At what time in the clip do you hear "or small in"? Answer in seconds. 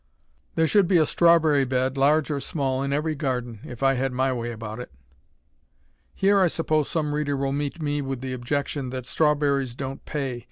2.31-2.91